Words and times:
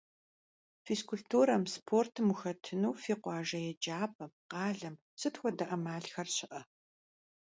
Физкультурэм, 0.85 1.63
спортым 1.75 2.27
ухэтыну 2.33 2.91
фи 3.03 3.13
къуажэ 3.21 3.59
еджапӀэм, 3.71 4.31
къалэм 4.51 4.95
сыт 5.19 5.35
хуэдэ 5.39 5.65
Ӏэмалхэр 5.69 6.27
щыӀэ? 6.35 6.61